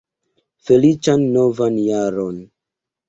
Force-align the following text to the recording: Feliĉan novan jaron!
Feliĉan 0.69 1.27
novan 1.35 1.77
jaron! 1.91 2.41